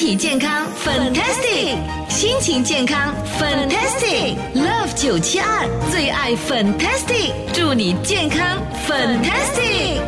[0.00, 1.76] 体健康，fantastic；
[2.08, 4.34] 心情健康，fantastic。
[4.54, 10.00] Love 九七二最爱 fantastic，祝你健康，fantastic。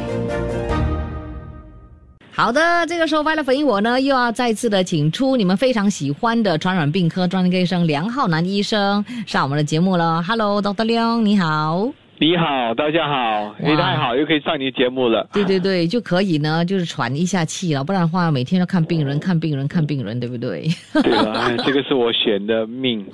[2.30, 10.22] 好的，这个时候为了回应我呢，又要再次的请出你们非常喜欢的传染病科专科医生梁浩南医生上我们的节目了。
[10.22, 10.84] Hello，Dr.
[10.84, 11.92] 梁，你好。
[12.22, 15.28] 你好，大家好，你太好，又可以上你的节目了。
[15.32, 20.68] 对对对，就可以呢，就是喘一下气了，不然的话每天要看病人，看病人，看病人，对不对？
[21.02, 23.04] 对啊，这个是我选的命。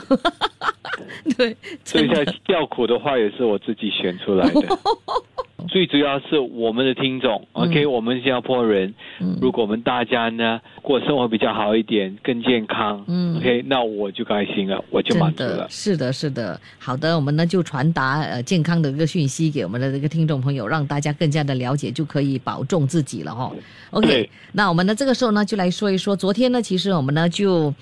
[1.38, 4.60] 对，所以在叫苦的话也是我自己选出来的。
[5.66, 8.94] 最主要是我们的听众，OK，我们新加坡人，
[9.40, 15.66] 如果我们大家呢过生活比较好一点，更健康嗯，OK，那我就开心了，我就满足了。
[15.68, 23.52] 是的，是的，好的，我们呢就传达呃健康的一个讯息给我们的这个听众朋友，让大家更加的了解，就可以保重自己了哈。
[23.90, 27.74] OK，那我们呢这个时候呢就来说一说，昨天呢其实我们呢就。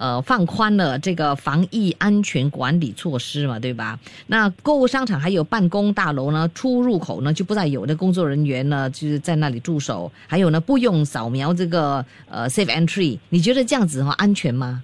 [0.00, 3.98] 呃，放宽了这个防疫安全管理措施嘛，对吧？
[4.28, 10.10] 那购物商场还有办公大楼呢，出入口呢就不再有的工作人员呢，就是在那里驻守。
[10.26, 14.82] 还有呢，不用扫描这个呃 safe entry，你觉得这样子哈安全吗？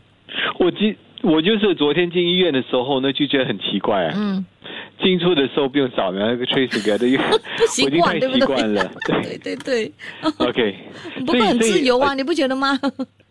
[0.61, 4.12] 我进我就是昨天进医院的时候呢，就觉得很奇怪啊。
[4.14, 4.44] 嗯。
[5.03, 8.91] 进出的时候不用扫描那个 trace 的，因为 我已经太习惯了。
[9.22, 9.92] 对对对。
[10.39, 10.77] OK。
[11.27, 12.78] 不过很自由啊，你不觉得吗？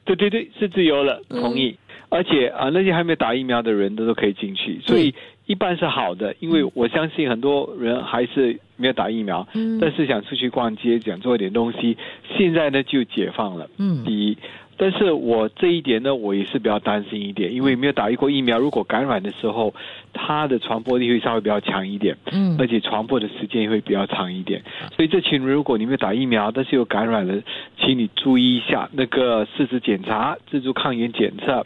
[0.05, 1.75] 对对对，是自由了，同意。
[2.09, 5.13] 而且啊，那些还没有打疫苗的人都都可以进去，所以
[5.47, 6.33] 一般是好的。
[6.39, 9.45] 因为我相信很多人还是没有打疫苗，
[9.81, 11.97] 但是想出去逛街，想做一点东西，
[12.37, 13.67] 现在呢就解放了。
[13.77, 14.37] 嗯，第一。
[14.77, 19.73] 但是我这一点呢，我也是比较担心一点，因为没有打过疫苗，如果感染的时候，
[20.11, 24.61] 它的传播力会稍微比较强一点，嗯，而且传播的时间也会比较长一点。
[24.95, 27.41] 所以这群人，如果你没有打疫苗，但是有感染了，
[27.79, 31.65] 请你注意一下那个事实检查、自助抗原检测，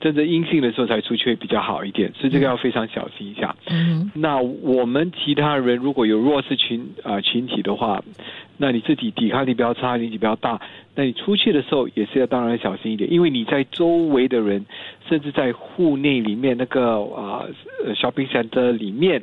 [0.00, 2.10] 真正阴性的时候才出去会比较好一点。
[2.14, 3.54] 所以这个要非常小心一下。
[3.68, 8.02] 嗯，那我们其他人如果有弱势群啊群体的话。
[8.58, 10.60] 那你自己抵抗力比较差，年纪比较大，
[10.94, 14.64] 那你出去的时候也是要当然小心一点，因为你在周围的人，
[15.08, 17.44] 甚至在户内里面那个啊
[17.94, 19.22] ，shopping center 里面，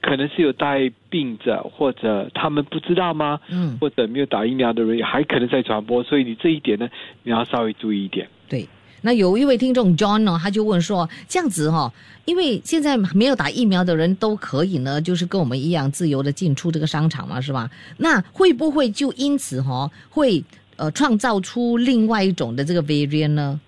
[0.00, 3.40] 可能是有带病者，或者他们不知道吗？
[3.50, 6.88] 嗯，或者没有打疫苗的人，还可能在传播，所以你这一点呢，
[7.22, 8.28] 你要稍微注意一点。
[8.48, 8.66] 对。
[9.02, 11.92] 那有一位听众 John 呢，他就问说：这样子哈，
[12.24, 17.70] 因为现在没有打疫苗的人都可以呢，就是跟我们一样自由的进出这个商场嘛，是吧？
[17.98, 20.42] 那会不会就因此哈，会
[20.76, 23.60] 呃创造出另外一种的这个 variant 呢？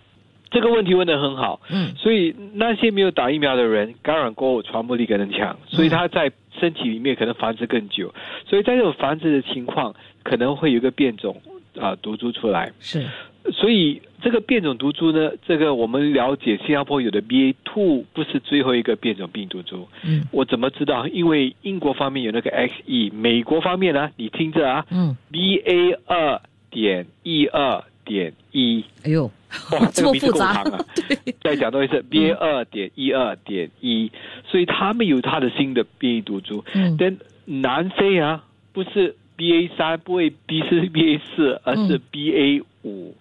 [0.50, 8.12] 这个问题问得很好，嗯，所以那些没有打疫苗的人感染过后传播力可能强，所以他在身体里面可能繁殖更久，
[8.46, 11.40] 所以在这种繁殖的情况，可能会有一个变种
[11.80, 13.06] 啊毒株出来，是。
[13.50, 19.88] 所以这个变种毒株呢，这个我们了解，新加坡有的 BA two 不是最后一个变种病毒株。
[20.04, 21.06] 嗯，我怎么知道？
[21.08, 28.84] 因为英国方面有那个 XE，美国方面呢，你听着啊，嗯，BA 二点一二点一。
[29.04, 29.24] 哎呦，
[29.72, 30.84] 哇， 这么复杂啊！
[31.42, 34.10] 再讲多一次，BA 二点一二点一，
[34.46, 36.64] 所以他们有他的新的变异毒株。
[36.74, 43.14] 嗯，但南非啊，不是 BA 三，不会 B 是 BA 四，而是 BA 五。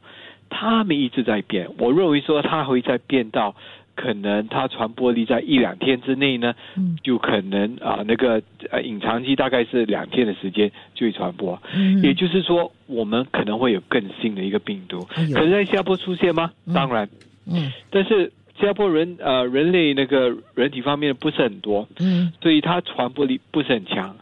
[0.51, 3.56] 他们一直在变，我认为说它会在变到
[3.95, 6.53] 可能它传播力在一两天之内呢，
[7.01, 11.59] 就可能啊那个呃隐藏期大概是两天的时间就会传播，
[12.03, 15.00] 也就是说我们可能会有更新的一个病毒，
[15.34, 16.51] 可能在新加坡出现吗？
[16.74, 17.09] 当然，
[17.48, 24.15] 嗯，但是新加坡人呃人类那个人体方面不是很多，嗯，所以它传播力不是很强。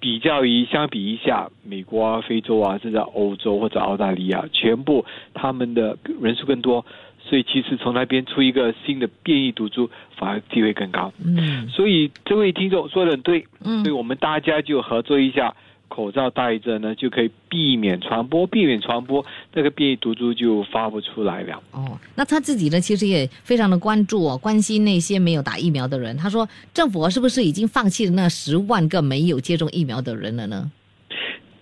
[0.00, 5.04] 比较于相比一下，美国啊、非洲啊，甚至欧洲或者澳大利亚，全部
[5.34, 6.84] 他们的人数更多，
[7.20, 11.12] 所以其实从那边出一个新的变异毒株，反而地位更高。
[11.24, 15.54] 嗯，所以这位听众说的很对，嗯，所以我们大家就合作一下。
[15.88, 21.60] 口罩戴着呢，就可以避免传播，避免传播，那个变异毒株就发不出来了。
[21.72, 26.16] 哦，那他自己呢，其实也非常的关注哦，关心那些没有打疫苗的人。
[26.16, 30.70] 他说，政府是不是已经放弃了那十万个没有接种疫苗的人了呢？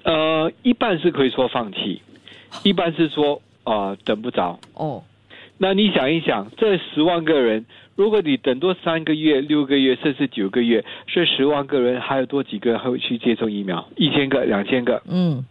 [0.02, 2.00] 呃，一半是可以说放弃，
[2.62, 4.58] 一半是说啊、等不着。
[4.74, 5.02] 哦，
[5.58, 7.64] 那你想一想，这十万个人，
[7.94, 13.88] 如果你等多三个月、六个月，甚至九个月，这十万个人还有多几个会去接种疫苗？
[13.96, 15.02] 一千个、两千个。
[15.08, 15.44] 嗯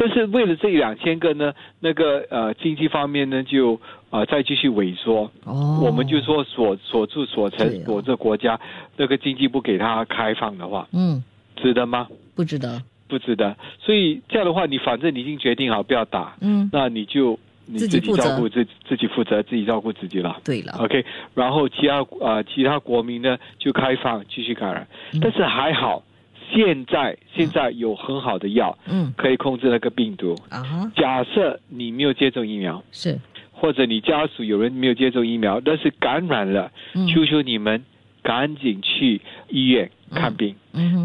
[0.00, 5.28] 但是为了这两千个呢，那个呃经济方面呢就呃再继续萎缩。
[5.42, 8.60] 哦，我们就说锁锁住所成哦城锁这国家，
[8.96, 11.24] 那个经济不给它开放的话，嗯，
[11.56, 12.06] 值得吗？
[12.36, 13.56] 不值得，不值得。
[13.80, 17.36] 所以这样的话，你反正你已经决定好不要打，嗯，那你就
[17.70, 20.40] 你自己照顾自自己负责，自己照顾自己了。
[20.44, 21.04] 对了，OK，
[21.34, 25.20] 然后其他呃其他国民呢就开放继续感染，嗯。
[25.20, 26.02] 但是还好，
[26.50, 29.12] 现在现在有很好的药嗯。
[29.16, 30.34] 可以控制那个病毒。
[30.48, 33.18] 啊哈，假设你没有接种疫苗，是，
[33.52, 37.06] 或者你家属有人没有接种疫苗，但是感染了，嗯。
[37.06, 37.84] 求求你们
[38.22, 40.54] 赶紧去医院看病。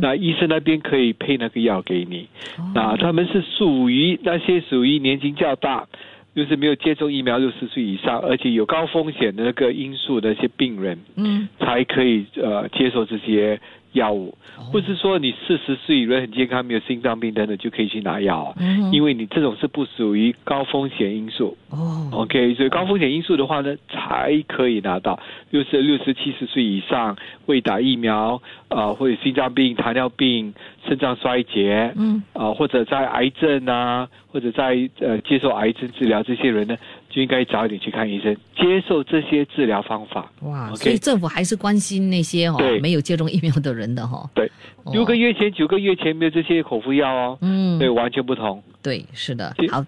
[0.02, 2.28] 那医生那边可以配那个药给你。
[2.58, 2.72] 哦。
[2.76, 5.88] 那他们是属于那些属于年纪较大，
[6.36, 13.60] 就是没有接种疫苗六十岁以上，而且有高风险的那个因素的一些病人，嗯，才可以呃接受这些
[13.94, 14.36] 药物。
[14.58, 21.56] 哦不是说你四十岁人很健康，没有心脏病等等就可以去拿药，嗯因为你这种是不属于高风险因素。
[21.70, 25.20] 哦，OK，所以高风险因素的话呢，才可以拿到。
[25.52, 30.54] 就是六十七十岁以上未打疫苗，啊、或者心脏病、糖尿病、
[30.88, 36.76] 肾脏衰竭，嗯，啊、或者在癌症啊，或者在呃接受癌症治疗这些人呢，
[37.14, 40.32] 就应该早一点去看医生，接受这些治疗方法。
[40.42, 44.50] 哇所以政府还是关心那些哦没有接种疫苗的人的哈，对，
[44.84, 44.92] 哦。
[44.92, 48.64] 六个月前、九个月前没有这些口服药哦，嗯，对，完全不同。
[48.82, 49.86] 对，是的，好，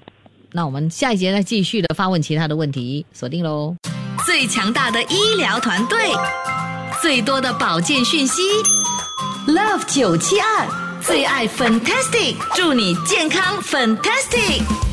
[0.52, 3.76] 那我们下一节再继续的发问其他的问题，锁定喽。
[4.26, 5.98] 最强大的医疗团队，
[7.02, 8.42] 最多的保健讯息
[9.48, 14.85] ，Love 九七二最爱 Fantastic，祝你健康 Fantastic。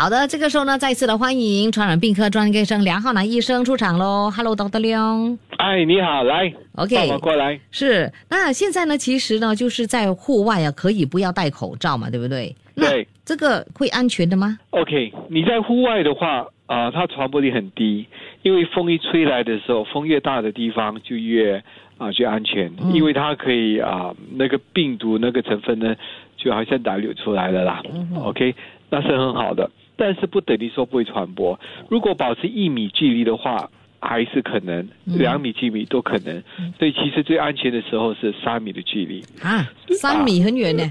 [0.00, 4.30] 好的，这个时候呢，再次的欢迎传染病科专科医生梁浩南医生出场喽。
[4.30, 4.78] Hello，Dr.
[4.78, 5.36] 梁。
[5.56, 7.58] 哎，你好，来 OK 爸爸过来。
[7.72, 12.54] 是，那现在呢，其实呢，就是在户外啊，可以不要戴口罩嘛，对不对？
[12.76, 18.06] 那对这个会安全的吗？OK，你在户外的话，啊、它传播力很低，
[18.42, 21.60] 因为风一吹来的时候，风越大的地方就越
[21.96, 25.96] 啊、越安全，嗯因为它可以啊、那个病毒那个成分呢，
[26.36, 27.82] 就好像打流出来了啦。
[27.92, 28.54] 嗯 OK，
[28.90, 29.68] 那是很好的，
[29.98, 31.60] 但是不等于说不会传播。
[31.90, 33.68] 如果保持一米距离的话。
[34.00, 36.40] 还是可能嗯两米、几米都可能，
[36.78, 39.20] 所以其实最安全的时候是三米的距离。
[39.42, 40.84] 啊，三米很远呢。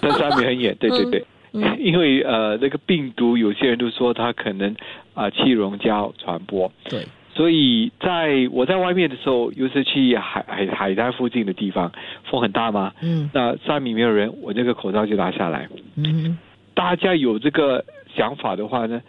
[0.00, 4.74] 但三米很远， 对对对，嗯因为呃那个病毒有些人都说它可能
[5.12, 11.92] 啊、气溶胶传播，对，所以在我在外面的时候，有时去海海海滩附近的地方，
[12.30, 15.68] 风很大嘛，嗯那三米没有人，我这个口罩就拿下来。
[15.96, 16.38] 嗯
[16.72, 17.84] 大家有这个
[18.16, 19.00] 想法的话呢，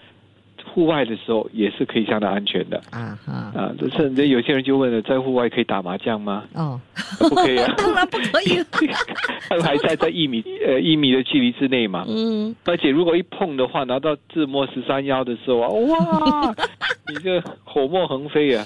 [0.73, 3.71] 户外的时候也是可以相当安全的啊啊啊。
[3.95, 6.43] 甚至有些人就问了，在户外可以打麻将吗？
[6.53, 6.79] 哦，
[7.19, 8.57] 不可以啊， 当然不可以
[9.61, 12.03] 还在在一米呃一米的距离之内嘛。
[12.07, 16.55] 嗯，而且如果一碰的话，拿到自摸十三幺的时候啊，哇，
[17.09, 18.65] 你这火沫横飞啊，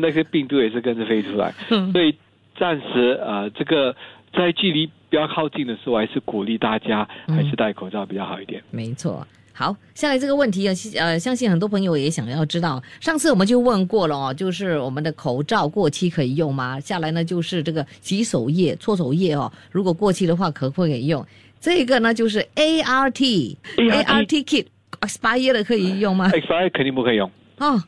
[0.00, 1.52] 那些病毒也是跟着飞出来。
[1.92, 2.14] 所以
[2.58, 3.94] 暂时呃，这个
[4.34, 8.62] 在距离比较靠近的时候，还是鼓励大家还是戴口罩比较好一点。
[8.70, 9.26] 没错。
[9.58, 12.80] 好，下来这个问题啊，呃，相信很多朋友也想要知道。
[13.00, 16.78] 上次我们就问过了哦，就是我们的口罩过期可以用吗？
[16.78, 21.26] 下来呢，就是这个洗手液、搓手液哦，如果过期的话，可不可以用？
[21.58, 24.66] 这个呢，就是 ART ART kit
[25.00, 27.28] expire 的可以用吗？Expire 肯定不可以用
[27.58, 27.82] 哦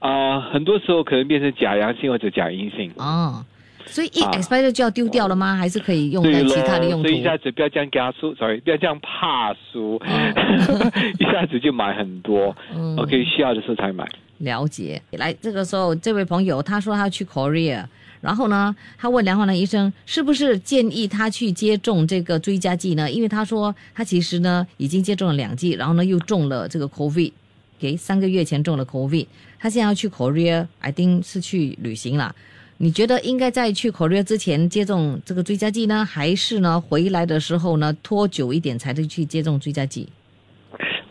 [0.00, 2.92] 啊、很多时候可能变成假阳性或者假阴性。
[2.96, 3.42] 哦，
[3.86, 5.56] 所以一啊 expire 就要丢掉了吗？
[5.56, 7.16] 还是可以用在其他的用途所？
[7.16, 10.00] 以一下子不要这样加输，sorry，不要这样怕输，
[11.18, 12.56] 一下子就买很多。
[12.74, 14.08] 嗯 OK，需要的时候才买。
[14.38, 15.00] 了解。
[15.12, 17.84] 来，这个时候这位朋友他说他要去 Korea，
[18.20, 23.10] 然后呢，他问梁焕南医生是不是建议他去接种这个追加剂呢？
[23.10, 27.32] 因为他说他其实呢已经接种了两剂，然后呢又中了这个 COVID，
[27.78, 29.26] 给三个月前中了 COVID，
[29.58, 32.34] 他现在要去 Korea，I think 是去旅行啦。
[32.78, 40.08] 你觉得应该在去 Korea 之前接种这个追加剂呢，还是呢回来的时候呢拖久一点才能去接种追加剂，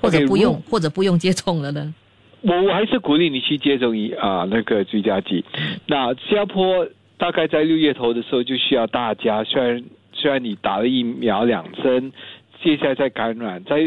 [0.02, 1.94] 或者不用或者不用接种了呢？
[2.42, 5.46] 我我还是鼓励你去接种一啊、那个追加剂。
[5.88, 6.86] 那新加坡
[7.18, 12.12] 大概在六月头的时候就需要大家，虽然虽然你打了疫苗两针，
[12.62, 13.78] 接下来再感染，在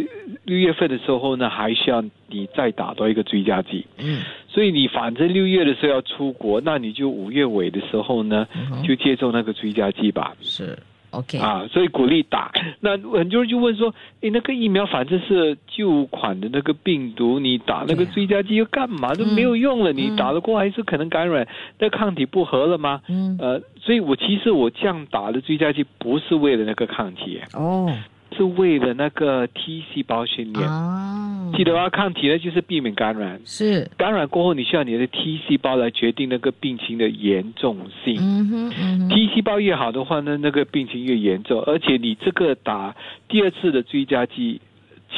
[0.45, 3.87] 六月份的时候呢，还需要你再打多一个追加剂。
[3.99, 4.23] 嗯
[4.56, 8.48] 所以你反正六月的时候要出国，那你就五月尾的时候呢，
[8.82, 10.32] 就接种那个追加剂吧。
[10.40, 10.78] 是
[11.10, 12.50] OK，啊，所以鼓励打。
[12.80, 19.14] 那很多人就问说，诶，那个疫苗反正是旧款的那个病毒，你打那个追加剂又干嘛？
[19.14, 21.46] 都没有用了，你打了过还是可能感染，
[21.78, 23.02] 那抗体不合了吗？
[23.10, 27.92] 嗯，呃，所以我其实我这样打的追加剂不是为了那个抗体，哦，
[28.36, 30.68] 是为了那个 T 细胞训练。
[30.68, 38.16] 哦，记得啊，抗体呢就是避免感染，是，感染过后你需要你的 T 细胞来决定那个病情的严重性。
[38.20, 42.94] 嗯哼，嗯哼，T 细胞越好的话呢，那个病情越严重，而且你这个打
[43.28, 44.60] 第二次的追加剂，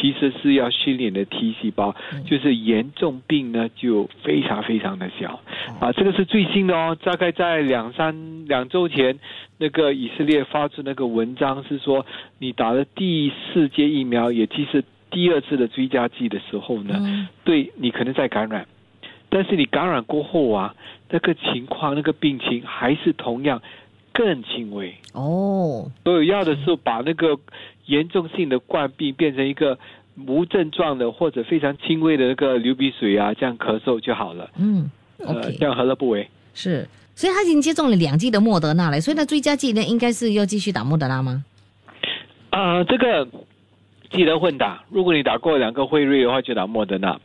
[0.01, 2.25] 其实是要训练的 T 细胞，嗯。
[2.25, 5.41] 就是严重病呢就非常非常的小，
[5.81, 9.19] 啊，这个是最新的哦，大概在两三两周前，
[9.59, 12.07] 那个以色列发出那个文章是说，
[12.39, 17.29] 你打了第四届疫苗，也即是第二次的追加剂的时候呢，嗯。
[17.45, 18.67] 对你可能在感染，
[19.29, 20.75] 但是你感染过后啊，
[21.11, 23.63] 那个情况、那个病情还是同样
[24.19, 24.93] 更轻微。
[25.13, 27.39] 哦，所以要的是把那个
[27.87, 29.79] 严重性的冠病变成一个
[30.27, 34.51] 无症状的或者非常轻微的那个流鼻水啊，这样咳嗽就好了。
[34.59, 36.29] 嗯呃这样何乐不为？
[36.53, 41.45] 是，所以他已经接种了两剂的莫德纳了，所以那追加剂呢，应该是要继续打莫德纳吗？
[42.51, 43.29] 啊、这个
[44.11, 44.83] 记得混打。
[44.91, 47.21] 如果你打过两个辉瑞的话，就打莫德纳；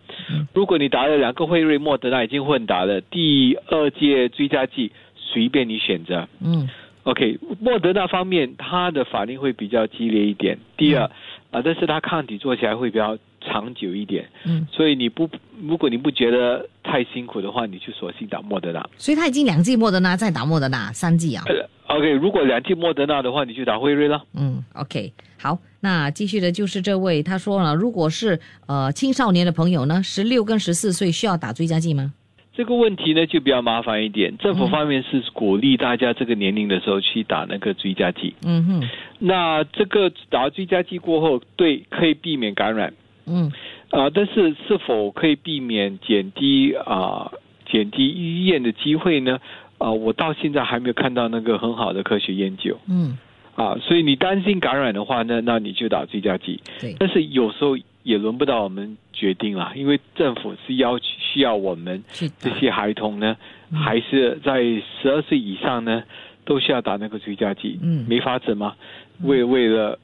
[0.54, 6.28] 如果你打了两个辉瑞，莫德纳已经混打了，第二届追加剂随便你选择。
[6.40, 6.70] 嗯
[7.04, 10.58] OK，莫德纳方面，它的反应会比较激烈一点。
[10.78, 11.04] 第二，
[11.52, 14.30] 啊、但是它抗体做起来会比较长久一点。
[14.46, 15.30] 嗯，所以你不，
[15.62, 18.90] 如果你不觉得太辛苦的话，你就索性打莫德纳。
[18.98, 21.44] 所以他已经两剂莫德纳，再打莫德纳三剂啊。
[21.48, 24.24] 呃 OK，如果两剂莫德纳的话，你就打辉瑞了。
[24.34, 32.14] 嗯，OK，好，那继续的就是这位，他说了，如果是呃青少年的朋友呢，十六跟十四岁需要打追加剂吗？
[32.56, 38.36] 这个问题呢就比较麻烦一点，政府方面是鼓励大家这个年龄的时候去打那个追加剂。
[38.46, 42.94] 嗯哼，那这个打追加剂过后，对可以避免感染，
[43.26, 43.52] 嗯。
[43.90, 47.32] 啊、但是是否可以避免减低啊、
[47.70, 49.40] 减低医院的机会呢？
[49.78, 52.76] 啊、我到现在还没有看到那个很好的科学研究。
[52.90, 53.16] 嗯，
[53.54, 56.60] 啊，所以你担心感染的话呢，那你就打追加剂。
[56.82, 62.04] 对，但是有时候也轮不到我们决定了，因为政府是要需要我们
[62.40, 63.36] 这些孩童呢，
[63.72, 66.04] 嗯还是在十二岁以上呢，
[66.46, 67.80] 都需要打那个追加剂。
[67.82, 68.76] 嗯没法子嘛，
[69.22, 69.98] 为为了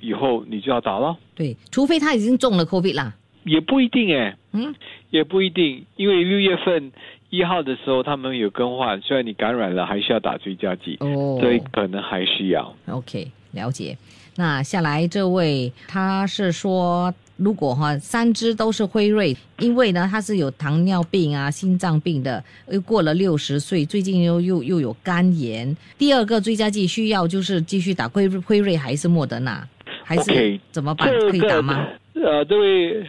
[0.00, 3.14] 以后你就要打了，对，除非他已经中了 COVID 啦。
[3.44, 4.74] 也不一定哎，嗯
[5.08, 6.92] 也不一定，因为六月份
[7.30, 12.74] 一号的时候他们有更换，虽然你感染了，还需要打追加剂，哦，所以可能还需要。
[12.86, 13.96] OK，了解。
[14.36, 25.74] 那下来这位他是说，如果哈三支都是辉瑞，因为呢他是有糖尿病啊、心脏病的，又过了六十岁，最近又又又有肝炎。
[25.96, 29.66] 第二个追加剂需要就是继续打辉辉瑞还是莫德纳，
[30.04, 31.08] 还是怎么办？
[31.08, 31.86] 这可以打个吗？
[32.12, 33.06] 呃，这位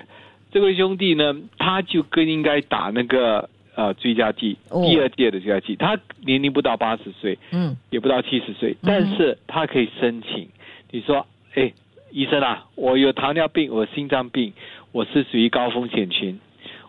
[0.50, 5.76] 这位兄弟呢，他就更应该打那个呃追加剂，哦第二届的追加剂。
[5.76, 10.48] 他年龄不到八十岁，嗯也不到七十岁，但是他可以申请。
[10.90, 11.74] 你说，哎，
[12.12, 14.54] 医生啊，我有糖尿病，我有心脏病，
[14.92, 16.40] 我是属于高风险群，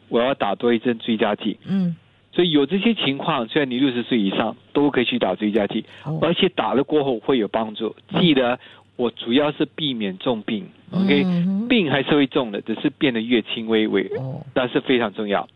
[0.09, 1.59] 我要打多一针追加剂。
[1.67, 1.97] 嗯
[2.35, 7.95] 所以有这些情况，虽然你六十岁以上都可以去打追加剂，哦而且打了过后会有帮助。
[8.19, 8.59] 记得
[8.97, 11.27] 我主要是避免重病，OK，、
[11.69, 15.47] 病还是会重的，只是变得越轻微为，哦那是非常重要。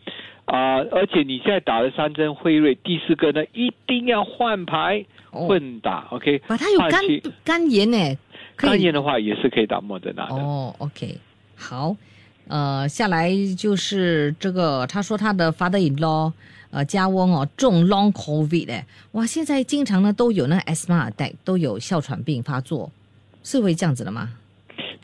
[0.44, 6.40] 啊、而且你现在打了三针辉瑞，第四个呢一定要换牌哦混打，OK？
[6.46, 7.00] 把它有肝
[7.42, 7.96] 肝炎呢，
[8.56, 10.34] 肝炎的话也是可以打莫德纳的。
[10.34, 11.18] 哦，OK，
[11.56, 11.94] 好，
[12.48, 16.32] 呃，下来就是这个，他说他的 father in law，
[16.70, 22.90] 呃，家翁哦中 long covid 哎，哇，现在经常呢都有那 asthma attack，都有哮喘病发作，
[23.42, 24.30] 是会这样子的吗？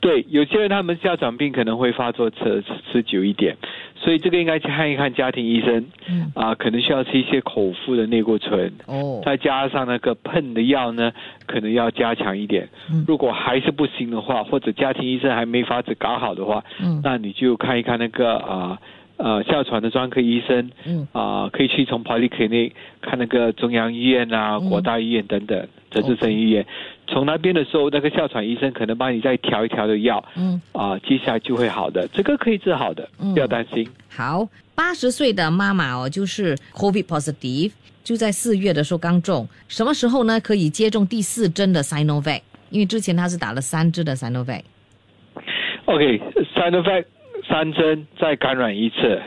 [0.01, 3.57] 对，有些人他们哮喘病可能会发作持持久一点，
[4.03, 11.13] 所以这个应该去看一看家庭医生嗯，啊、可能需要吃一些口服的内固醇，哦，再加上那个喷的药呢，
[11.47, 12.69] 可能要加强一点。
[12.91, 13.05] 嗯。
[13.07, 17.01] 如果还是不行的话，或者家庭医生还没法子搞好的话，嗯。
[17.05, 18.79] 那你就看一看那个啊呃
[19.45, 26.67] 哮喘的专科医生嗯啊、可以去从 polyclinic 看那个中央医院啊、嗯国大医院等等，哲志生医院。
[27.07, 32.09] 从那边的时候，那个哮喘医生可能帮你再调一调的药嗯，啊、接下来就会好的。
[32.09, 33.89] 这个可以治好的，嗯不要担心。
[34.09, 42.41] 好，八十岁的妈妈哦，就是 covid positive，就在四月的时候刚中，什么时候呢可以接种第四针的 Sinovac？
[42.71, 44.63] 因为之前他是打了三支的 Sinovac。
[45.87, 47.05] Effect
[47.49, 49.21] 三针再感染一次，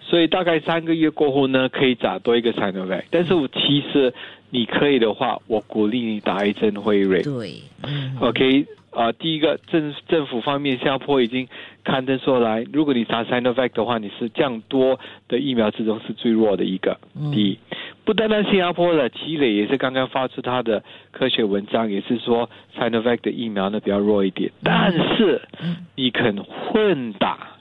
[0.00, 3.02] 所以大概三个月过后呢，可以打多一个 effect。
[3.10, 4.12] 但是我其实
[4.50, 7.22] 你可以的话，我鼓励你打一针辉瑞。
[7.22, 11.48] 对，嗯 OK，啊、第一个政政府方面，新加坡已经
[11.82, 16.98] 刊登说来，如果你打 Sinovac 的话，你是这样多的疫苗之中是最弱的一个。
[17.16, 17.58] 嗯第一，
[18.04, 27.53] 不单单新加坡的积累也是刚刚发出他的科学文章，也是说 Sinovac 的疫苗呢比较弱一点，但是嗯你肯混打，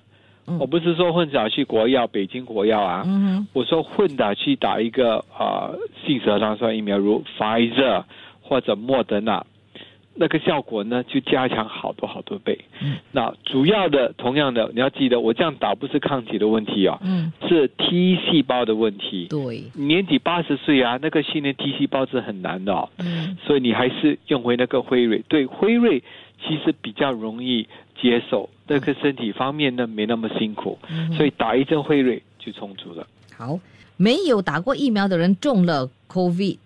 [0.48, 0.58] 嗯。
[0.60, 3.48] 我不是说混打去国药，北京国药啊，嗯。
[3.54, 8.04] 我说混打去打一个啊、呃信使核糖酸疫苗，如 Pfizer
[8.42, 9.46] 或者莫德纳，
[10.16, 12.60] 那个效果呢就加强好多好多倍。
[12.82, 12.98] 嗯。
[13.12, 19.28] 那主要的，同样的，你要记得，我这样打不是抗体的问题啊，嗯，是 T 细胞的问题。
[19.30, 23.38] 对，年底八十岁啊，那个训练 T 细胞是很难的、哦，嗯。
[23.46, 25.24] 所以你还是用回那个辉瑞。
[25.30, 26.04] 对，辉瑞
[26.46, 27.68] 其实比较容易
[28.02, 33.08] 接受，那个身体方面呢没那么辛苦，嗯所以打一针辉瑞就充足了。
[33.36, 33.60] 好，
[33.98, 36.58] 没有打过疫苗的人中了 COVID，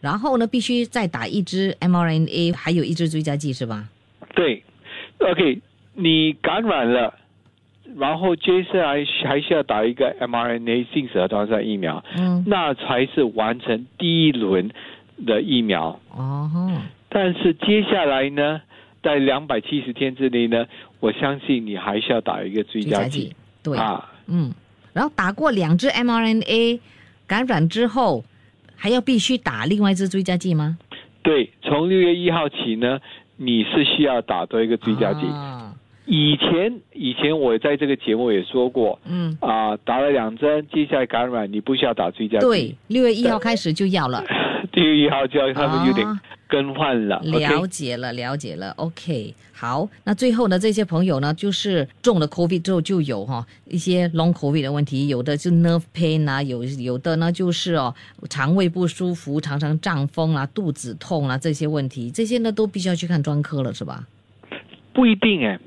[0.00, 3.88] 然后呢，必须再打一支 mRNA，还有一支追加剂是吧？
[4.34, 4.62] 对
[5.18, 5.60] ，OK，
[5.94, 7.14] 你感染了，
[7.96, 14.70] 然后接下来还是要打一个 mRNA 信使核糖酸疫苗，嗯，那才是完成第一轮
[15.26, 16.00] 的疫苗。
[16.16, 18.62] 哦，但是接下来呢，
[19.02, 20.66] 在两百七十天之内呢，
[21.00, 24.08] 我相信你还是要打一个追加剂对，啊。
[24.26, 24.52] 嗯，
[24.92, 26.78] 然后打过两支 mRNA
[27.26, 28.24] 感染之后，
[28.76, 30.78] 还要必须打另外一支追加剂吗？
[31.22, 33.00] 对，从六月一号起呢，
[33.36, 35.26] 你是需要打多一个追加剂。
[35.26, 35.74] 啊
[36.06, 42.46] 以前以前我在这个节目也说过，嗯，啊、打了两针，接下来感染你不需要打追加剂。
[42.46, 44.24] 对，六月一号开始就要了。
[44.72, 47.20] 六月一号就要他们有点啊更换了。
[47.20, 48.72] 了解了，了解了。
[48.76, 57.94] OK，好，那最后呢，这些朋友呢，就是中了 COVID 之后就有哈、一些 long COVID 的问题，有的就 nerve pain 啊，有有的呢就是哦
[58.28, 64.06] 肠胃不舒服，常常胀风啊、肚子痛啊这些问题，这些呢都必须要去看专科了，是吧？
[64.92, 65.58] 不一定哎，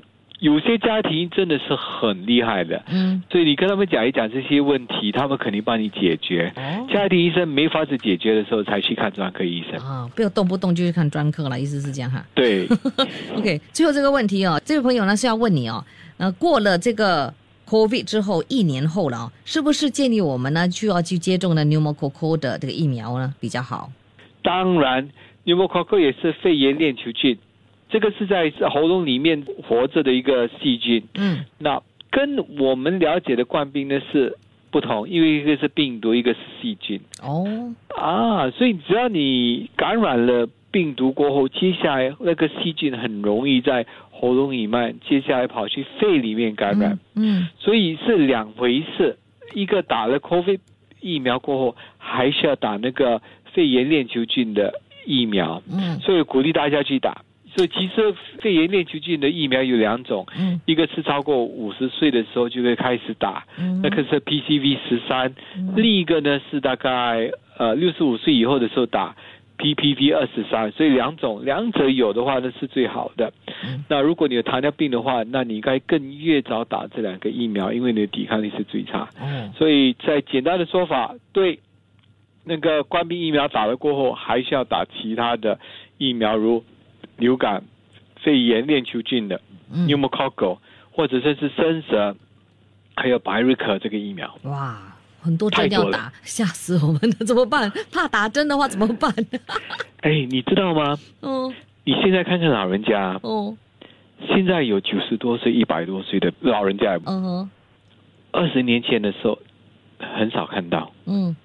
[0.44, 6.52] 有些家庭真的是很厉害的，嗯，所以你跟他们讲一讲这些问题，他们肯定帮你解决。
[6.54, 9.80] 哦，家庭医生没法子解决的时候，才去看专科医生。
[9.80, 12.22] 啊，不要动不动就去看专科了，意思是这样哈。
[12.34, 12.68] 对，
[13.34, 15.82] OK，最后这个问题哦，这位朋友呢是要问你哦，
[16.18, 17.32] 呃，过了这个
[17.66, 23.90] COVID 之后一年后了哦，是不是建议我们呢就要去接种的 pneumococcal 的这个疫苗呢比较好？
[24.42, 25.08] 当然
[25.46, 27.38] ，pneumococcal 也是肺炎链球菌，
[27.94, 31.00] 这个是在喉咙里面活着的一个细菌。
[31.14, 31.80] 嗯那
[32.10, 34.36] 跟我们了解的冠病呢是
[34.72, 37.46] 不同，因为一个是病毒，一个是细菌哦，
[37.96, 49.16] 啊，所以只要你感染了病毒过后，接下来那个细菌很容易在喉咙里面，接下来跑去肺里面感染，嗯所以是两回事。
[49.54, 50.58] 一个打了 COVID
[51.00, 57.22] 疫苗过后，还是要打那个肺炎链球菌的疫苗，嗯所以鼓励大家去打。
[57.54, 60.60] 所以其实肺炎链球菌的疫苗有两种，嗯。
[60.66, 65.32] 一个是超过五十岁的时候就会开始打，嗯，那个是 PCV 十三，
[65.76, 69.14] 另一个呢是大概呃六十五岁以后的时候打
[69.58, 73.32] PPV 二十三，所以两种两者有的话呢是最好的。
[73.64, 73.84] 嗯。
[73.88, 79.08] 那如果你有糖尿病的话，那你应该更越早打这两个疫苗，因为你的抵抗力是最差。
[79.20, 79.52] 哦。
[79.56, 81.60] 所以在简单的说法，对
[82.44, 85.58] 那个冠病疫苗打了过后，还是要打其他的
[85.98, 86.64] 疫苗，如
[87.16, 87.62] 流感、
[88.22, 89.40] 肺炎链球菌的
[89.72, 90.58] 嗯 pneumococcal，
[90.92, 92.16] 或者甚至生蛇，
[92.96, 94.38] 还有白瑞克这个疫苗。
[94.44, 97.70] 哇，很多针要打，吓死我们了，怎么办？
[97.92, 99.12] 怕打针的话怎么办？
[100.02, 100.98] 哎，你知道吗？
[101.22, 101.52] 嗯
[101.86, 103.54] 你现在看看老人家，哦，
[104.28, 107.50] 现在有九十多岁、一百多岁的老人家，嗯哼
[108.32, 109.38] 二十年前的时候
[109.98, 111.36] 很少看到，嗯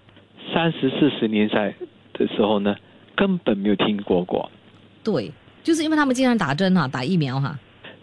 [0.54, 1.74] 三十四十年代
[2.14, 2.76] 的时候呢，
[3.18, 4.50] 根本没有听过过。
[5.04, 5.32] 对，
[5.64, 7.58] 就是因为他们经常打针哈，打疫苗哈，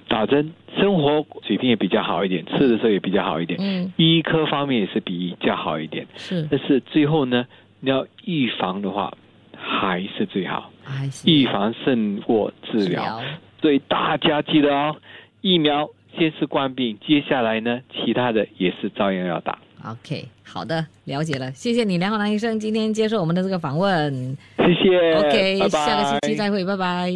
[0.09, 6.07] 打针，生活水平也比较好一点，吃的时候也比较好一点，嗯医科方面也是比较好一点。
[6.16, 7.47] 是，但是最后呢，
[7.81, 9.12] 你要预防的话，
[9.57, 13.21] 还是最好，还是预防胜过治疗。
[13.61, 14.97] 所以大家记得哦，
[15.40, 19.59] 疫苗先是冠病，接下来呢，其他的也是照样要打。
[19.85, 24.37] OK，好的，了解了，谢谢你梁浩南医生今天接受我们的这个访问。
[24.57, 27.11] 谢谢 OK，拜拜下个星期再会，拜拜。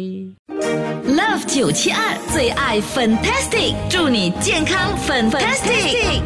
[1.05, 6.21] Love 九七二最爱 Fantastic，祝你健康 Fantastic。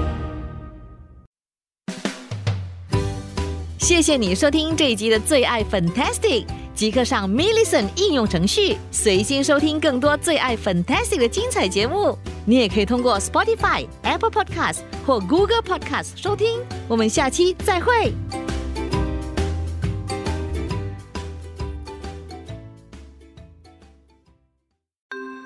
[3.80, 12.18] 谢谢你收听这一集的最爱 Fantastic，即刻上 m i l l i c e n t 应用程序，随心收听更多最爱 Fantastic 的精彩节目。
[12.46, 16.60] 你也可以通过 Spotify、Apple Podcast 或 Google Podcast 收听。
[16.90, 18.12] 我们下期再会。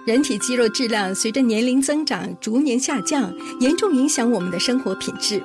[0.07, 5.43] 人体肌肉质量随着年龄增长逐年下降，严重影响我们的生活品质。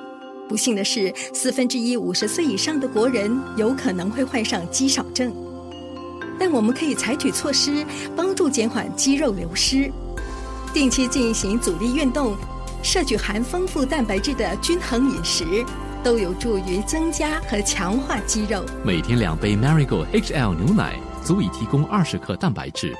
[0.49, 5.44] 不幸的是，四分之一五十岁以上的国人有可能会患上肌少症。
[6.39, 9.91] 但我们可以采取措施，帮助减缓肌肉流失，
[10.73, 12.35] 定期进行阻力运动，
[12.83, 15.65] 摄取含丰富蛋白质的均衡饮食，
[16.03, 18.63] 都有助于增加和强化肌肉。
[18.83, 22.95] 每天两杯 Marigold HL 牛奶足以提供二十克蛋白质。